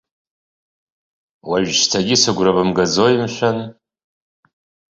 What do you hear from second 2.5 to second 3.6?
бымгаӡои, мшәан.